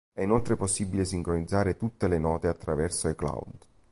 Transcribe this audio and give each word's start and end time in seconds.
È 0.15 0.19
inoltre 0.23 0.55
possibile 0.55 1.05
sincronizzare 1.05 1.77
tutte 1.77 2.07
le 2.07 2.17
note 2.17 2.47
attraverso 2.47 3.07
iCloud. 3.09 3.65